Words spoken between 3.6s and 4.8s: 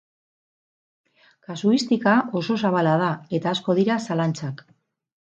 dira zalantzak.